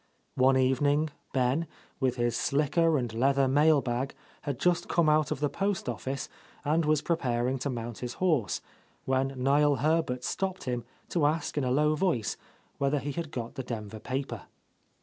[0.33, 1.67] One evening Ben,
[1.99, 6.27] with his slicker and leather mailbag, had just come out of the post office
[6.65, 8.61] and was preparing to mount his horse,
[9.05, 12.35] when Niel Herbert stopped him to ask in a low 'i^oice
[12.79, 14.45] whether he had got the Denver paper.